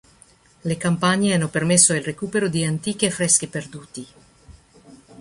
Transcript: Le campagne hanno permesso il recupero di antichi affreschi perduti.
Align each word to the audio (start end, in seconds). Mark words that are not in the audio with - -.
Le 0.61 0.77
campagne 0.77 1.31
hanno 1.35 1.47
permesso 1.47 1.93
il 1.93 2.01
recupero 2.01 2.47
di 2.47 2.65
antichi 2.65 3.05
affreschi 3.05 3.45
perduti. 3.45 4.07